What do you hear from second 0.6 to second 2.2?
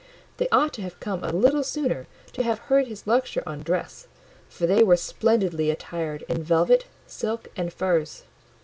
to have come a little sooner